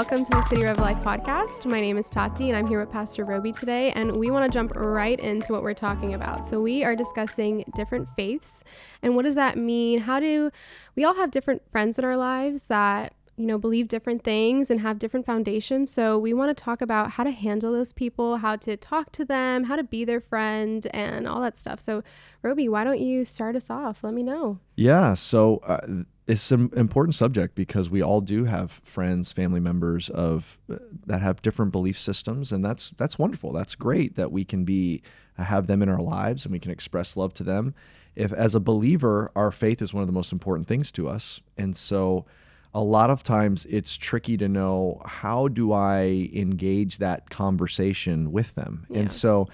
[0.00, 1.66] welcome to the City Rev Life podcast.
[1.66, 4.58] My name is Tati, and I'm here with Pastor Roby today, and we want to
[4.58, 6.46] jump right into what we're talking about.
[6.46, 8.64] So, we are discussing different faiths,
[9.02, 9.98] and what does that mean?
[9.98, 10.50] How do
[10.96, 14.80] we all have different friends in our lives that you know, believe different things and
[14.80, 15.90] have different foundations.
[15.90, 19.24] So we want to talk about how to handle those people, how to talk to
[19.24, 21.80] them, how to be their friend, and all that stuff.
[21.80, 22.02] So,
[22.42, 24.04] Roby, why don't you start us off?
[24.04, 24.58] Let me know.
[24.76, 25.14] Yeah.
[25.14, 30.58] So uh, it's an important subject because we all do have friends, family members of
[30.72, 33.52] uh, that have different belief systems, and that's that's wonderful.
[33.52, 35.02] That's great that we can be
[35.36, 37.74] have them in our lives and we can express love to them.
[38.14, 41.40] If as a believer, our faith is one of the most important things to us,
[41.58, 42.26] and so
[42.72, 48.54] a lot of times it's tricky to know how do I engage that conversation with
[48.54, 48.86] them.
[48.88, 49.00] Yeah.
[49.00, 49.48] And so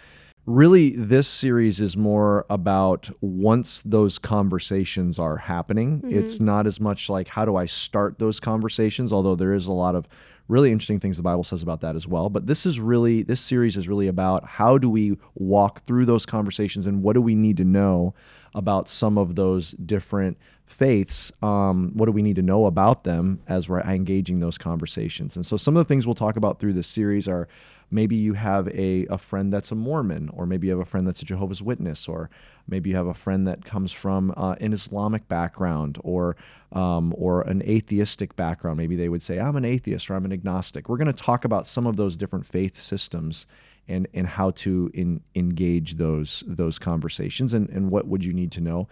[0.47, 6.17] really this series is more about once those conversations are happening, mm-hmm.
[6.17, 9.73] it's not as much like how do I start those conversations, although there is a
[9.73, 10.09] lot of
[10.49, 12.31] really interesting things the Bible says about that as well.
[12.31, 16.25] But this is really this series is really about how do we walk through those
[16.25, 18.15] conversations and what do we need to know
[18.55, 23.41] about some of those different faiths, um, what do we need to know about them
[23.47, 25.37] as we're engaging those conversations?
[25.37, 27.49] And so, some of the things we'll talk about through this series are
[27.91, 31.07] maybe you have a, a friend that's a Mormon, or maybe you have a friend
[31.07, 32.31] that's a Jehovah's Witness, or
[32.69, 36.37] maybe you have a friend that comes from uh, an Islamic background or
[36.73, 38.77] um, or an atheistic background.
[38.77, 40.89] Maybe they would say, I'm an atheist or I'm an agnostic.
[40.89, 43.47] We're going to talk about some of those different faith systems
[43.89, 48.51] and and how to in, engage those those conversations and, and what would you need
[48.53, 48.89] to know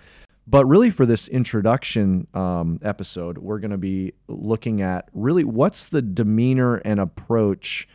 [0.47, 5.87] but really, for this introduction um, episode, we're going to be looking at really what's
[5.87, 7.89] the demeanor and approach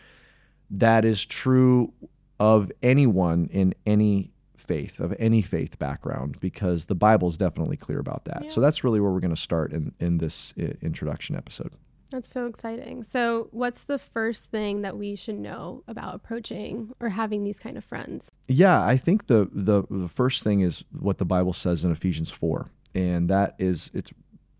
[0.71, 1.93] that is true
[2.39, 7.99] of anyone in any faith, of any faith background, because the Bible is definitely clear
[7.99, 8.43] about that.
[8.43, 8.49] Yeah.
[8.49, 11.73] So that's really where we're going to start in, in this uh, introduction episode.
[12.11, 13.03] That's so exciting.
[13.03, 17.77] So, what's the first thing that we should know about approaching or having these kind
[17.77, 18.31] of friends?
[18.47, 22.31] Yeah, I think the the, the first thing is what the Bible says in Ephesians
[22.31, 22.65] 4.
[22.95, 24.11] And that is it's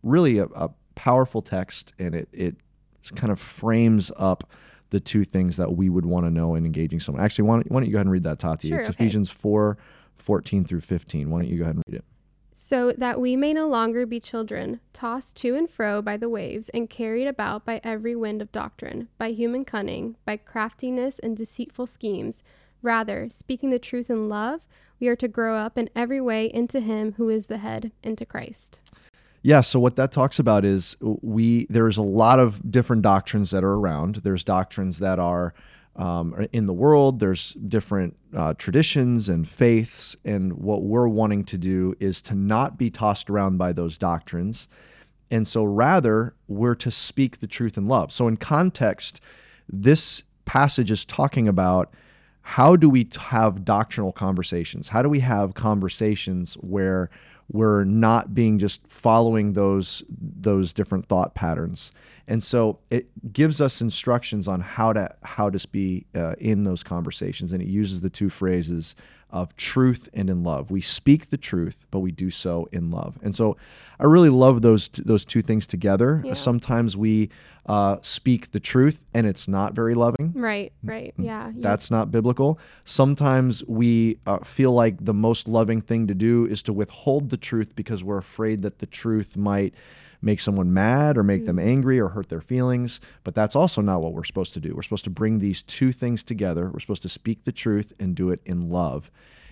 [0.03, 2.55] really a, a powerful text and it it
[3.16, 4.47] kind of frames up
[4.89, 7.23] the two things that we would want to know in engaging someone.
[7.23, 8.69] Actually, why don't, why don't you go ahead and read that, Tati?
[8.69, 9.03] Sure, it's okay.
[9.03, 9.77] Ephesians 4
[10.17, 11.29] 14 through 15.
[11.29, 12.05] Why don't you go ahead and read it?
[12.61, 16.67] so that we may no longer be children, tossed to and fro by the waves,
[16.73, 21.88] and carried about by every wind of doctrine, by human cunning, by craftiness and deceitful
[21.88, 22.44] schemes.
[22.81, 24.67] Rather, speaking the truth in love,
[24.99, 28.25] we are to grow up in every way into Him who is the head, into
[28.25, 28.81] Christ.
[29.41, 33.63] Yeah, so what that talks about is we there's a lot of different doctrines that
[33.63, 34.17] are around.
[34.17, 35.53] There's doctrines that are
[35.95, 37.19] um, in the world.
[37.19, 42.78] There's different uh, traditions and faiths, and what we're wanting to do is to not
[42.78, 44.67] be tossed around by those doctrines,
[45.31, 48.11] and so rather we're to speak the truth in love.
[48.11, 49.22] So in context,
[49.69, 51.94] this passage is talking about
[52.41, 54.89] how do we have doctrinal conversations?
[54.89, 57.09] How do we have conversations where
[57.51, 61.91] we're not being just following those those different thought patterns?
[62.29, 66.83] and so it gives us instructions on how to how to be uh, in those
[66.83, 68.95] conversations and it uses the two phrases
[69.31, 70.72] of truth and in love.
[70.72, 73.17] We speak the truth but we do so in love.
[73.22, 73.57] And so
[74.00, 76.22] i really love those t- those two things together.
[76.25, 76.34] Yeah.
[76.34, 77.29] sometimes we
[77.66, 80.34] uh, speak the truth and it's not very loving.
[80.34, 81.13] Right right.
[81.19, 81.97] Mm, yeah that's yeah.
[81.97, 82.59] not biblical.
[82.85, 87.38] Sometimes we uh, feel like the most loving thing to do is to withhold the
[87.38, 89.73] truth because we're afraid that the truth might
[90.22, 91.46] make someone mad or make mm.
[91.46, 93.00] them angry or hurt their feelings.
[93.24, 94.74] But that's also not what we're supposed to do.
[94.75, 96.69] We're supposed to bring these two things together.
[96.69, 99.09] We're supposed to speak the truth and do it in love.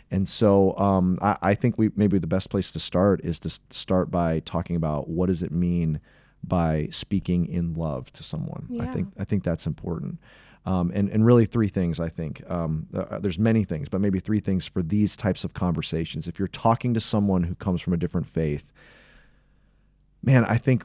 [0.10, 3.50] And so um, I, I, think we maybe the best place to start is to
[3.70, 6.00] start by talking about what does it mean
[6.44, 8.68] by speaking in love to someone.
[8.70, 8.84] Yeah.
[8.84, 10.20] I think I think that's important.
[10.66, 14.20] Um, and, and really three things i think um, uh, there's many things but maybe
[14.20, 17.94] three things for these types of conversations if you're talking to someone who comes from
[17.94, 18.66] a different faith
[20.24, 20.84] man, I think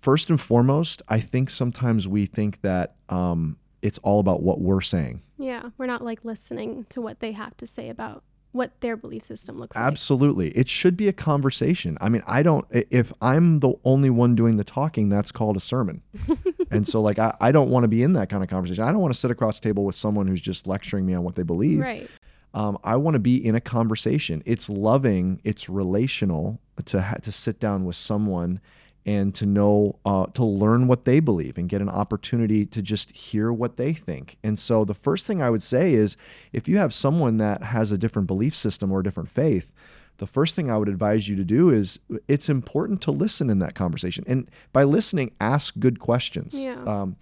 [0.00, 4.80] first and foremost, I think sometimes we think that um, it's all about what we're
[4.80, 5.22] saying.
[5.38, 8.22] Yeah, we're not like listening to what they have to say about
[8.52, 9.84] what their belief system looks like.
[9.84, 10.50] Absolutely.
[10.50, 11.96] It should be a conversation.
[12.00, 15.60] I mean, I don't, if I'm the only one doing the talking, that's called a
[15.60, 16.02] sermon.
[16.70, 18.84] and so, like, I, I don't want to be in that kind of conversation.
[18.84, 21.24] I don't want to sit across the table with someone who's just lecturing me on
[21.24, 21.80] what they believe.
[21.80, 22.10] Right.
[22.54, 24.42] Um, I want to be in a conversation.
[24.44, 28.60] It's loving, it's relational to ha- to sit down with someone
[29.04, 33.10] and to know uh, to learn what they believe and get an opportunity to just
[33.16, 34.36] hear what they think.
[34.44, 36.16] And so the first thing I would say is
[36.52, 39.72] if you have someone that has a different belief system or a different faith,
[40.18, 41.98] the first thing I would advise you to do is
[42.28, 44.24] it's important to listen in that conversation.
[44.28, 46.54] And by listening, ask good questions.
[46.54, 46.80] Yeah.
[46.84, 47.16] Um,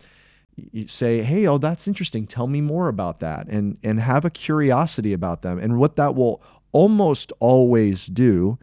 [0.73, 2.27] you say, "Hey, oh, that's interesting.
[2.27, 5.59] Tell me more about that," and and have a curiosity about them.
[5.59, 6.43] And what that will
[6.73, 8.59] almost always do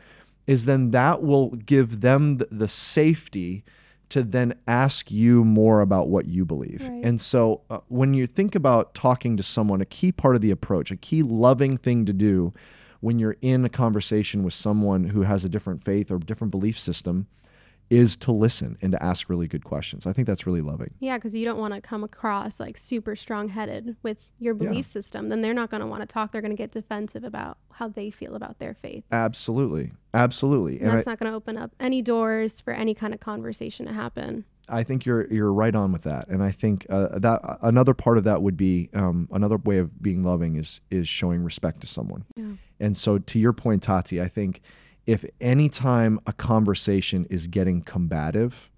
[0.46, 3.64] is then that will give them the, the safety
[4.10, 6.82] to then ask you more about what you believe.
[6.82, 7.04] Right.
[7.04, 10.52] And so uh, when you think about talking to someone, a key part of the
[10.52, 12.54] approach, a key loving thing to do
[13.02, 16.80] when you're in a conversation with someone who has a different faith or different belief
[16.80, 17.28] system
[17.90, 20.06] is to listen and to ask really good questions.
[20.06, 20.94] I think that's really loving.
[21.00, 24.86] Yeah, because you don't want to come across like super strong headed with your belief
[24.88, 24.92] Yeah.
[24.92, 25.30] system.
[25.30, 26.32] Then they're not going to want to talk.
[26.32, 29.04] They're going to get defensive about how they feel about their faith.
[29.12, 29.92] Absolutely.
[30.14, 30.74] Absolutely.
[30.80, 33.20] And And I, that's not going to open up any doors for any kind of
[33.20, 34.44] conversation to happen.
[34.70, 38.18] I think you're you're right on with that, and I think uh, that another part
[38.18, 41.88] of that would be um, another way of being loving is is showing respect to
[41.88, 42.26] someone.
[42.36, 42.48] Yeah.
[42.78, 44.60] And so, to your point, Tati, I think
[45.08, 48.70] if any time a conversation is getting combative,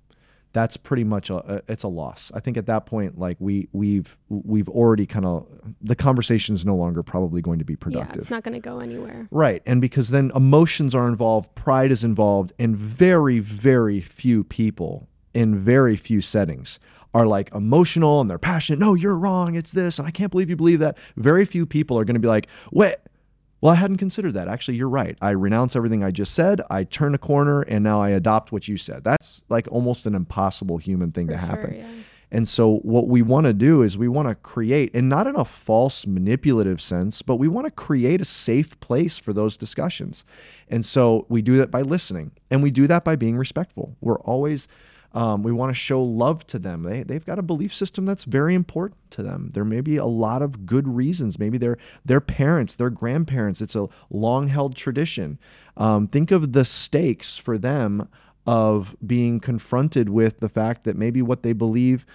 [0.53, 2.31] that's pretty much a, it's a loss.
[2.33, 5.45] I think at that point, like we we've we've already kind of
[5.81, 8.15] the conversation is no longer probably going to be productive.
[8.15, 9.27] Yeah, it's not going to go anywhere.
[9.31, 9.61] Right.
[9.65, 15.55] And because then emotions are involved, pride is involved, and very, very few people in
[15.55, 16.79] very few settings
[17.13, 18.79] are like emotional and they're passionate.
[18.79, 19.55] No, you're wrong.
[19.55, 19.99] It's this.
[19.99, 20.97] And I can't believe you believe that.
[21.15, 22.95] Very few people are going to be like, wait,
[23.61, 24.47] well, I hadn't considered that.
[24.47, 25.17] Actually, you're right.
[25.21, 26.61] I renounce everything I just said.
[26.69, 29.03] I turn a corner and now I adopt what you said.
[29.03, 31.73] That's like almost an impossible human thing For to happen.
[31.73, 31.91] sure, yeah.
[32.31, 35.35] And so, what we want to do is we want to create, and not in
[35.35, 40.23] a false, manipulative sense, but we want to create a safe place for those discussions.
[40.67, 43.97] And so, we do that by listening, and we do that by being respectful.
[43.99, 44.67] We're always,
[45.13, 46.83] um, we want to show love to them.
[46.83, 49.49] They, they've got a belief system that's very important to them.
[49.53, 51.39] There may be a lot of good reasons.
[51.39, 53.61] Maybe their their parents, their grandparents.
[53.61, 55.39] It's a long held tradition.
[55.77, 58.07] Um, think of the stakes for them
[58.45, 62.05] of being confronted with the fact that maybe what they believe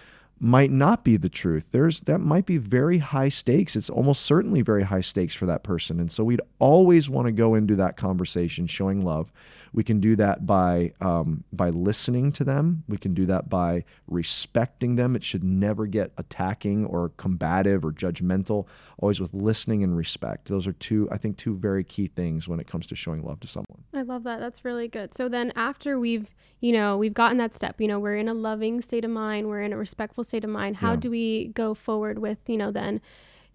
[0.41, 1.69] might not be the truth.
[1.71, 3.77] There's that might be very high stakes.
[3.77, 5.99] It's almost certainly very high stakes for that person.
[5.99, 9.33] And so we'd always want to go into that conversation showing love.
[9.75, 12.85] We can do that by um, by listening to them.
[12.89, 15.17] We can do that by respecting them.
[15.17, 18.67] It should never get attacking or combative or judgmental.
[18.99, 20.47] Always with listening and respect.
[20.47, 23.41] Those are two, I think, two very key things when it comes to showing love
[23.41, 23.83] to someone.
[23.93, 24.39] I love that.
[24.39, 25.13] That's really good.
[25.13, 28.35] So then after we've, you know, we've gotten that step, you know, we're in a
[28.35, 30.77] loving state of mind, we're in a respectful state of mind.
[30.77, 31.01] How Yeah.
[31.01, 33.01] do we go forward with, you know, then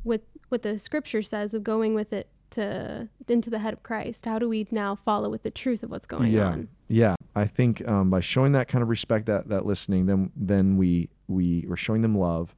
[0.04, 4.25] with what the scripture says of going with it to into the head of Christ?
[4.25, 6.48] How do we now follow with the truth of what's going yeah.
[6.48, 6.68] on?
[6.88, 10.78] Yeah, I think um, by showing that kind of respect, that that listening, then then
[10.78, 12.56] we we we're showing them love,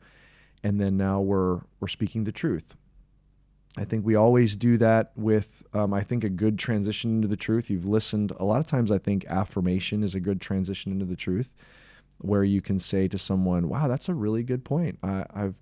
[0.63, 2.75] and then now we're we're speaking the truth.
[3.77, 7.37] I think we always do that with um, I think a good transition into the
[7.37, 7.69] truth.
[7.69, 8.91] You've listened a lot of times.
[8.91, 11.53] I think affirmation is a good transition into the truth,
[12.17, 14.99] where you can say to someone, "Wow, that's a really good point.
[15.03, 15.55] I, I've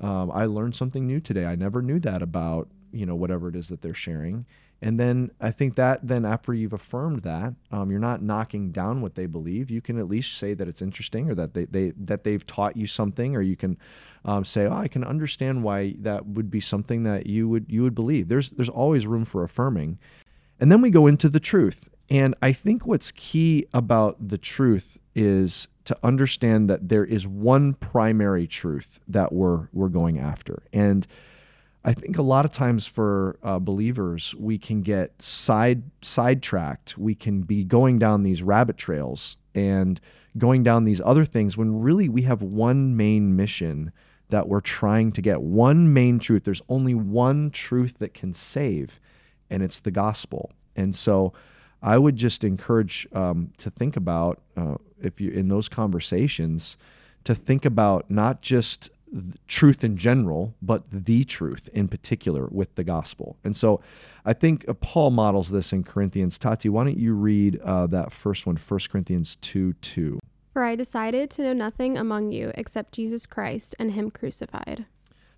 [0.00, 1.46] um, I learned something new today.
[1.46, 4.46] I never knew that about you know whatever it is that they're sharing."
[4.84, 9.00] And then I think that then after you've affirmed that, um, you're not knocking down
[9.00, 9.70] what they believe.
[9.70, 12.76] You can at least say that it's interesting or that they, they that they've taught
[12.76, 13.78] you something, or you can
[14.26, 17.82] um, say, "Oh, I can understand why that would be something that you would you
[17.82, 19.98] would believe." There's there's always room for affirming,
[20.60, 21.88] and then we go into the truth.
[22.10, 27.72] And I think what's key about the truth is to understand that there is one
[27.72, 31.06] primary truth that we're we're going after, and
[31.84, 36.96] I think a lot of times for uh, believers, we can get side sidetracked.
[36.96, 40.00] We can be going down these rabbit trails and
[40.38, 43.92] going down these other things when really we have one main mission
[44.30, 45.42] that we're trying to get.
[45.42, 46.44] One main truth.
[46.44, 48.98] There's only one truth that can save,
[49.50, 50.52] and it's the gospel.
[50.74, 51.34] And so,
[51.82, 56.78] I would just encourage um, to think about uh, if you in those conversations
[57.24, 58.90] to think about not just
[59.46, 63.36] truth in general, but the truth in particular with the gospel.
[63.44, 63.80] And so
[64.24, 66.38] I think uh, Paul models this in Corinthians.
[66.38, 70.18] Tati, why don't you read uh, that first one, 1 Corinthians 2 2.
[70.52, 74.86] For I decided to know nothing among you except Jesus Christ and him crucified.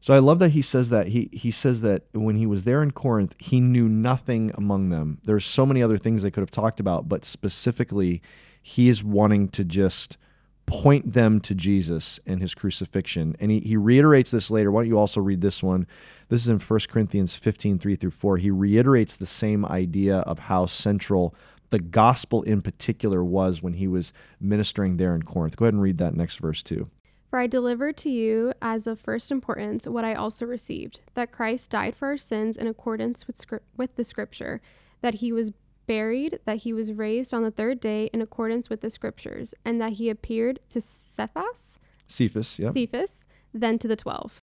[0.01, 1.09] So I love that he says that.
[1.09, 5.19] He he says that when he was there in Corinth, he knew nothing among them.
[5.25, 8.23] There's so many other things they could have talked about, but specifically,
[8.63, 10.19] he is wanting to just
[10.67, 13.37] point them to Jesus and his crucifixion.
[13.41, 14.71] And he, he reiterates this later.
[14.71, 15.87] Why don't you also read this one?
[16.29, 18.37] This is in 1 Corinthians 15, 3 through 4.
[18.39, 21.35] He reiterates the same idea of how central
[21.71, 25.57] the gospel in particular was when he was ministering there in Corinth.
[25.57, 26.91] Go ahead and read that next verse too.
[27.31, 31.71] For I delivered to you as of first importance what I also received that Christ
[31.71, 33.45] died for our sins in accordance with,
[33.77, 34.61] with the scripture,
[35.01, 35.53] that he was
[35.87, 39.81] buried, that he was raised on the third day in accordance with the scriptures, and
[39.81, 42.73] that he appeared to Cephas, Cephas, yep.
[42.73, 44.41] Cephas, than to the 12.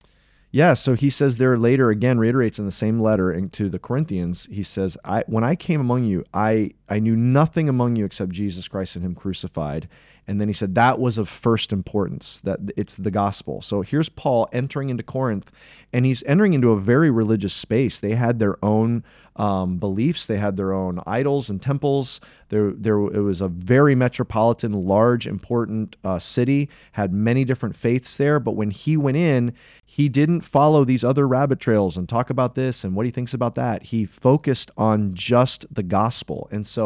[0.52, 4.48] Yeah, so he says there later again reiterates in the same letter to the Corinthians.
[4.52, 8.32] He says, "I when I came among you, I I knew nothing among you except
[8.32, 9.88] Jesus Christ and Him crucified."
[10.28, 13.62] And then he said that was of first importance, that it's the gospel.
[13.62, 15.52] So here's Paul entering into Corinth,
[15.92, 18.00] and he's entering into a very religious space.
[18.00, 19.04] They had their own
[19.36, 22.22] um, beliefs, they had their own idols and temples.
[22.50, 28.16] There, there, it was a very metropolitan, large, important uh, city, had many different faiths
[28.16, 28.40] there.
[28.40, 32.56] But when he went in, he didn't follow these other rabbit trails and talk about
[32.56, 33.84] this and what he thinks about that.
[33.84, 36.48] He focused on just the gospel.
[36.52, 36.83] And so,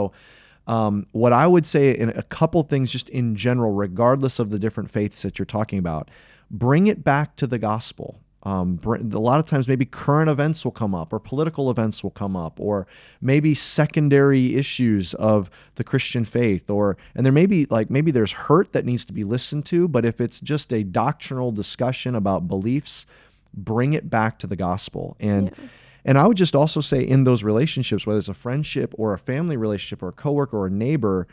[0.67, 4.59] um, what I would say in a couple things, just in general, regardless of the
[4.59, 6.11] different faiths that you're talking about,
[6.51, 8.19] bring it back to the gospel.
[8.43, 12.11] Um, a lot of times, maybe current events will come up, or political events will
[12.11, 12.85] come up, or
[13.19, 18.31] maybe secondary issues of the Christian faith, or and there may be like maybe there's
[18.31, 22.47] hurt that needs to be listened to, but if it's just a doctrinal discussion about
[22.47, 23.05] beliefs,
[23.53, 25.51] bring it back to the gospel and.
[25.57, 25.67] Yeah
[26.07, 29.19] and I would just also say in those relationships, whether it's a friendship or a
[29.19, 31.27] family relationship or a coworker or a neighbor,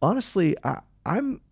[0.00, 1.42] honestly, I, I'm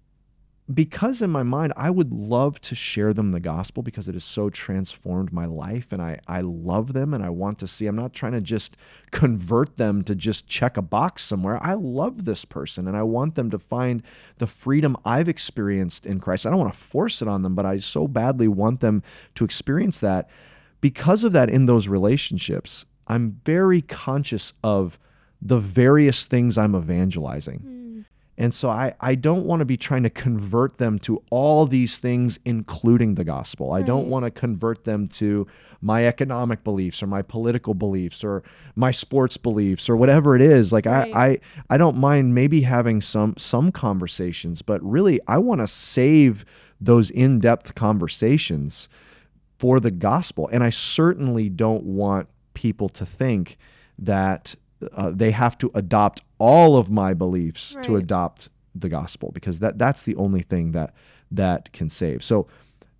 [0.73, 4.25] because in my mind I would love to share them the gospel because it has
[4.25, 7.97] so transformed my life and I, I love them and I want to see I'm
[7.97, 8.78] not trying to just
[9.11, 11.62] convert them to just check a box somewhere.
[11.62, 14.02] I love this person and I want them to find
[14.38, 16.47] the freedom I've experienced in Christ.
[16.47, 19.02] I don't want to force it on them, but I so badly want them
[19.35, 20.30] to experience that
[20.85, 24.99] because of that in those relationships, I'm very conscious of
[25.41, 27.61] the various things I'm evangelizing.
[27.61, 28.05] Mm.
[28.37, 31.97] And so I, I don't want to be trying to convert them to all these
[31.97, 33.71] things, including the gospel.
[33.71, 33.83] Right.
[33.83, 35.47] I don't want to convert them to
[35.81, 38.43] my economic beliefs or my political beliefs or
[38.76, 40.71] my sports beliefs or whatever it is.
[40.71, 41.11] Like right.
[41.14, 41.38] I, I
[41.71, 46.45] I don't mind maybe having some some conversations, but really I want to save
[46.79, 48.91] those in-depth conversations
[49.64, 50.47] for the gospel.
[50.52, 53.56] And I certainly don't want people to think
[53.99, 54.56] that
[54.94, 57.83] uh, they have to adopt all of my beliefs right.
[57.87, 60.92] to adopt the gospel because that that's the only thing that
[61.30, 62.23] that can save.
[62.23, 62.47] So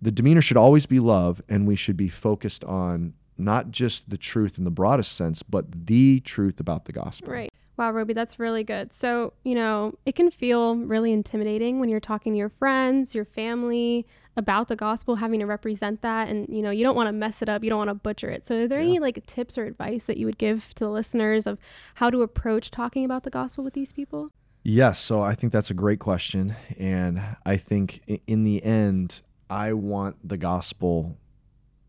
[0.01, 4.17] the demeanor should always be love and we should be focused on not just the
[4.17, 7.31] truth in the broadest sense but the truth about the gospel.
[7.31, 7.51] Right.
[7.77, 8.91] Wow, Roby, that's really good.
[8.91, 13.25] So, you know, it can feel really intimidating when you're talking to your friends, your
[13.25, 14.07] family,
[14.37, 17.41] about the gospel having to represent that and you know you don't want to mess
[17.41, 18.89] it up you don't want to butcher it so are there yeah.
[18.89, 21.57] any like tips or advice that you would give to the listeners of
[21.95, 24.31] how to approach talking about the gospel with these people
[24.63, 29.71] yes so i think that's a great question and i think in the end i
[29.71, 31.17] want the gospel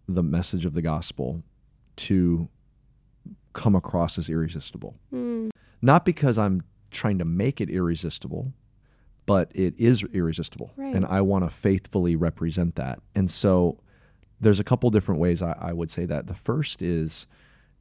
[0.08, 1.42] the message of the gospel
[1.96, 2.48] to
[3.54, 5.50] come across as irresistible mm.
[5.82, 6.62] not because i'm
[6.92, 8.52] trying to make it irresistible
[9.26, 10.72] but it is irresistible.
[10.76, 10.94] Right.
[10.94, 13.00] And I want to faithfully represent that.
[13.14, 13.78] And so
[14.40, 16.26] there's a couple different ways I, I, would say that.
[16.26, 17.26] The first is,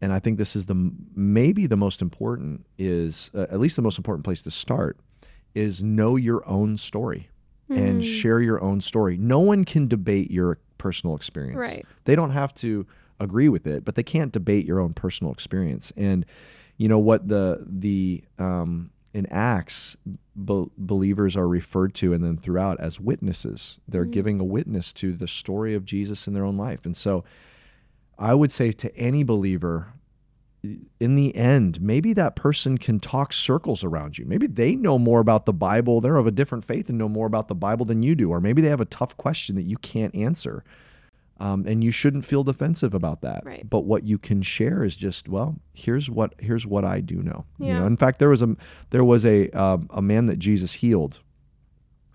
[0.02, 3.82] and I think this is the maybe the most important is uh, at least the
[3.82, 4.98] most important place to start
[5.54, 7.30] is know your own story
[7.70, 7.78] mm.
[7.78, 9.18] and share your own story.
[9.18, 11.58] No one can debate your personal experience.
[11.58, 11.86] Right.
[12.06, 12.86] They don't have to
[13.20, 15.94] agree with it, but they can't debate your own personal experience.
[15.96, 16.26] And
[16.78, 19.96] you know what the the um, in Acts,
[20.44, 23.80] be- believers are referred to and then throughout as witnesses.
[23.88, 24.12] They're mm-hmm.
[24.12, 26.86] giving a witness to the story of Jesus in their own life.
[26.86, 27.24] And so
[28.20, 29.94] I would say to any believer,
[31.00, 34.26] in the end, maybe that person can talk circles around you.
[34.26, 36.02] Maybe they know more about the Bible.
[36.02, 38.32] They're of a different faith and know more about the Bible than you do.
[38.32, 40.66] Or maybe they have a tough question that you can't answer.
[41.38, 43.44] Um, and you shouldn't feel defensive about that.
[43.46, 43.70] Right.
[43.70, 47.46] But what you can share is just, well, here's what here's what I do know.
[47.60, 47.68] Yeah.
[47.68, 48.56] You know, in fact, there was a
[48.92, 51.20] there was a um, a man that Jesus healed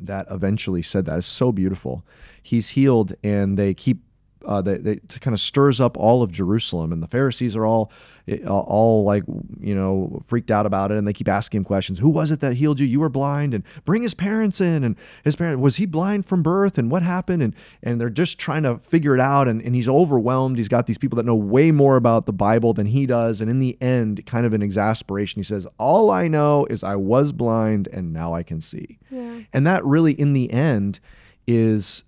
[0.01, 1.19] that eventually said that.
[1.19, 2.03] It's so beautiful.
[2.43, 4.03] He's healed, and they keep
[4.45, 7.91] uh, that, that kind of stirs up all of Jerusalem, and the Pharisees are all
[8.29, 9.23] eh, all like
[9.61, 11.99] you know freaked out about it, and they keep asking him questions.
[11.99, 12.87] Who was it that healed you?
[12.87, 16.43] You were blind, and bring his parents in, and his parent was he blind from
[16.43, 17.43] birth, and what happened?
[17.43, 20.57] And and they're just trying to figure it out, and, and he's overwhelmed.
[20.57, 23.51] He's got these people that know way more about the Bible than he does, and
[23.51, 27.33] in the end, kind of in exasperation, he says, "All I know is I was
[27.33, 29.41] blind, and now I can see." Yeah.
[29.53, 31.01] And that really, in the end,
[31.47, 32.05] is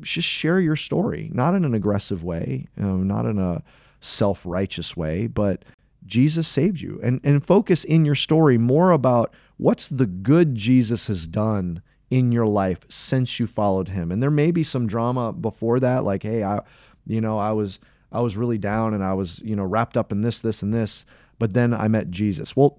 [0.00, 3.62] just share your story, not in an aggressive way, um, not in a
[4.00, 5.64] self righteous way, but
[6.06, 7.00] Jesus saved you.
[7.02, 12.32] And, and focus in your story more about what's the good Jesus has done in
[12.32, 14.10] your life since you followed him.
[14.10, 16.60] And there may be some drama before that, like, hey, I,
[17.06, 17.78] you know, I was,
[18.10, 20.74] I was really down and I was, you know, wrapped up in this, this, and
[20.74, 21.06] this,
[21.38, 22.56] but then I met Jesus.
[22.56, 22.78] Well,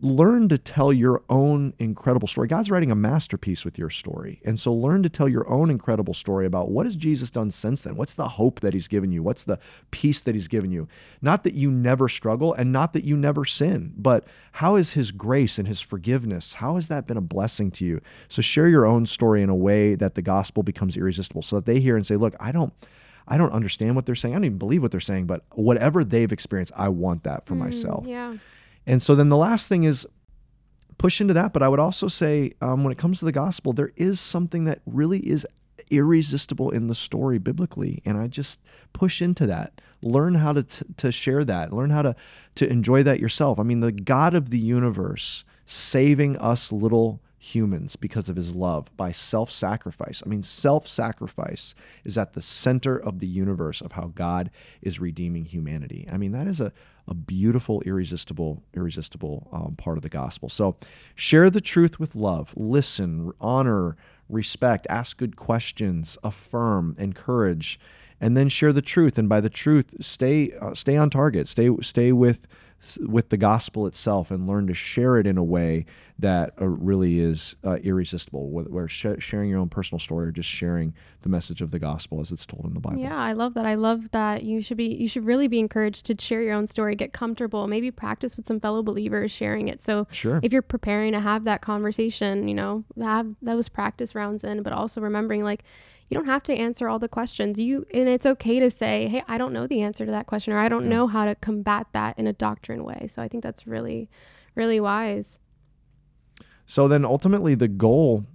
[0.00, 2.48] learn to tell your own incredible story.
[2.48, 4.40] God's writing a masterpiece with your story.
[4.44, 7.82] And so learn to tell your own incredible story about what has Jesus done since
[7.82, 7.96] then?
[7.96, 9.22] What's the hope that he's given you?
[9.22, 9.58] What's the
[9.90, 10.88] peace that he's given you?
[11.22, 15.12] Not that you never struggle and not that you never sin, but how is his
[15.12, 16.54] grace and his forgiveness?
[16.54, 18.00] How has that been a blessing to you?
[18.28, 21.66] So share your own story in a way that the gospel becomes irresistible so that
[21.66, 22.72] they hear and say, "Look, I don't
[23.28, 24.34] I don't understand what they're saying.
[24.34, 27.54] I don't even believe what they're saying, but whatever they've experienced, I want that for
[27.54, 28.36] mm, myself." Yeah.
[28.86, 30.06] And so then the last thing is
[30.98, 31.52] push into that.
[31.52, 34.64] But I would also say, um, when it comes to the gospel, there is something
[34.64, 35.46] that really is
[35.90, 38.02] irresistible in the story biblically.
[38.04, 38.60] And I just
[38.92, 39.80] push into that.
[40.02, 41.72] Learn how to, t- to share that.
[41.72, 42.16] Learn how to,
[42.56, 43.58] to enjoy that yourself.
[43.58, 48.94] I mean, the God of the universe saving us little humans because of his love
[48.98, 50.22] by self sacrifice.
[50.24, 54.50] I mean, self sacrifice is at the center of the universe of how God
[54.82, 56.06] is redeeming humanity.
[56.12, 56.70] I mean, that is a,
[57.08, 60.50] a beautiful, irresistible, irresistible um, part of the gospel.
[60.50, 60.76] So
[61.14, 63.96] share the truth with love, listen, honor,
[64.28, 67.80] respect, ask good questions, affirm, encourage.
[68.22, 71.48] And then share the truth, and by the truth, stay uh, stay on target.
[71.48, 72.46] Stay stay with
[73.00, 75.84] with the gospel itself and learn to share it in a way
[76.18, 80.48] that uh, really is uh, irresistible, where sh- sharing your own personal story or just
[80.48, 83.00] sharing the message of the gospel as it's told in the Bible.
[83.00, 83.66] Yeah, I love that.
[83.66, 86.66] I love that you should be you should really be encouraged to share your own
[86.66, 89.82] story, get comfortable, maybe practice with some fellow believers sharing it.
[89.82, 90.40] So sure.
[90.42, 94.72] if you're preparing to have that conversation, you know, have those practice rounds in, but
[94.72, 95.64] also remembering like
[96.10, 97.58] you don't have to answer all the questions.
[97.58, 100.52] You and it's okay to say, "Hey, I don't know the answer to that question
[100.52, 100.90] or I don't yeah.
[100.90, 104.10] know how to combat that in a doctrine way." So I think that's really
[104.56, 105.38] really wise.
[106.66, 108.26] So then ultimately the goal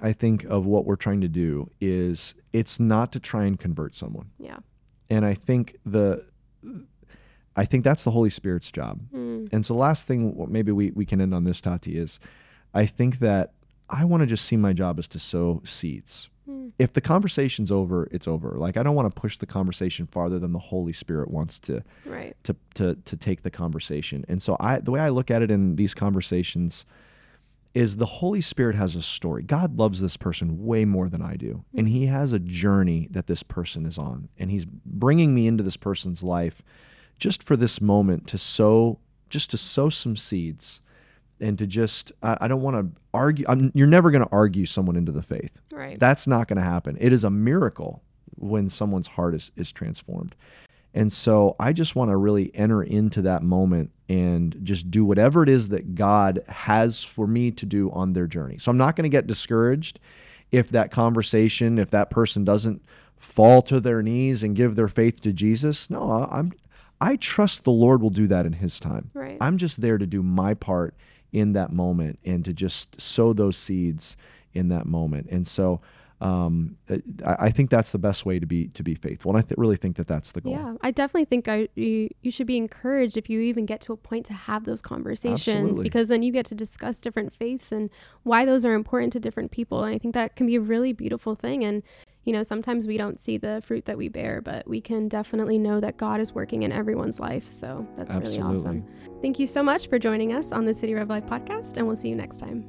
[0.00, 3.94] I think of what we're trying to do is it's not to try and convert
[3.94, 4.30] someone.
[4.38, 4.58] Yeah.
[5.08, 6.24] And I think the
[7.54, 9.00] I think that's the Holy Spirit's job.
[9.14, 9.48] Mm.
[9.52, 12.20] And so last thing maybe we we can end on this Tati is
[12.74, 13.52] I think that
[13.88, 16.30] I want to just see my job as to sow seeds.
[16.48, 16.72] Mm.
[16.78, 18.56] If the conversation's over, it's over.
[18.56, 21.82] Like I don't want to push the conversation farther than the Holy Spirit wants to
[22.04, 22.36] right.
[22.44, 24.24] to to to take the conversation.
[24.28, 26.84] And so I the way I look at it in these conversations
[27.74, 29.42] is the Holy Spirit has a story.
[29.42, 31.64] God loves this person way more than I do.
[31.74, 31.78] Mm.
[31.78, 34.28] And he has a journey that this person is on.
[34.38, 36.62] And he's bringing me into this person's life
[37.18, 38.98] just for this moment to sow
[39.30, 40.82] just to sow some seeds
[41.42, 43.44] and to just I, I don't want to argue.
[43.48, 45.52] I'm, you're never going to argue someone into the faith.
[45.70, 45.98] Right.
[45.98, 46.96] That's not going to happen.
[47.00, 48.02] It is a miracle
[48.36, 50.34] when someone's heart is is transformed.
[50.94, 55.42] And so I just want to really enter into that moment and just do whatever
[55.42, 58.58] it is that God has for me to do on their journey.
[58.58, 59.98] So I'm not going to get discouraged
[60.50, 62.82] if that conversation, if that person doesn't
[63.16, 65.88] fall to their knees and give their faith to Jesus.
[65.88, 66.52] No, I'm
[67.00, 69.10] I trust the Lord will do that in his time.
[69.12, 69.36] Right.
[69.40, 70.94] I'm just there to do my part
[71.32, 74.16] in that moment and to just sow those seeds
[74.52, 75.28] in that moment.
[75.30, 75.80] And so
[76.22, 76.76] um,
[77.26, 79.58] I, I, think that's the best way to be to be faithful, and I th-
[79.58, 80.52] really think that that's the goal.
[80.52, 83.92] Yeah, I definitely think I, you you should be encouraged if you even get to
[83.92, 85.82] a point to have those conversations Absolutely.
[85.82, 87.90] because then you get to discuss different faiths and
[88.22, 89.82] why those are important to different people.
[89.82, 91.64] And I think that can be a really beautiful thing.
[91.64, 91.82] And
[92.24, 95.58] you know, sometimes we don't see the fruit that we bear, but we can definitely
[95.58, 97.50] know that God is working in everyone's life.
[97.50, 98.42] So that's Absolutely.
[98.42, 98.86] really awesome.
[99.20, 101.96] Thank you so much for joining us on the City Rev Life podcast, and we'll
[101.96, 102.64] see you next time.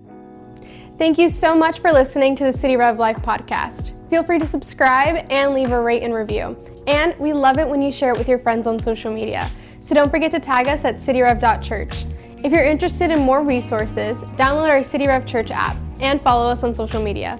[0.97, 3.91] Thank you so much for listening to the City Rev Life podcast.
[4.09, 6.57] Feel free to subscribe and leave a rate and review.
[6.87, 9.49] And we love it when you share it with your friends on social media.
[9.79, 12.05] So don't forget to tag us at cityrev.church.
[12.43, 16.63] If you're interested in more resources, download our City Rev Church app and follow us
[16.63, 17.39] on social media.